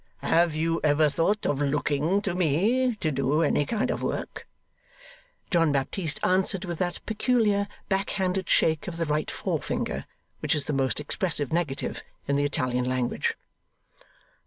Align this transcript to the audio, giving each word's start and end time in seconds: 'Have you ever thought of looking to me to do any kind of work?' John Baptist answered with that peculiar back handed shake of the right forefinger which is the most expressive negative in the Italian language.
'Have 0.23 0.55
you 0.55 0.79
ever 0.83 1.09
thought 1.09 1.45
of 1.45 1.61
looking 1.61 2.23
to 2.23 2.33
me 2.33 2.95
to 2.95 3.11
do 3.11 3.43
any 3.43 3.67
kind 3.67 3.91
of 3.91 4.01
work?' 4.01 4.47
John 5.51 5.71
Baptist 5.71 6.19
answered 6.23 6.65
with 6.65 6.79
that 6.79 7.05
peculiar 7.05 7.67
back 7.87 8.09
handed 8.09 8.49
shake 8.49 8.87
of 8.87 8.97
the 8.97 9.05
right 9.05 9.29
forefinger 9.29 10.05
which 10.39 10.55
is 10.55 10.65
the 10.65 10.73
most 10.73 10.99
expressive 10.99 11.53
negative 11.53 12.01
in 12.27 12.35
the 12.35 12.45
Italian 12.45 12.85
language. 12.85 13.37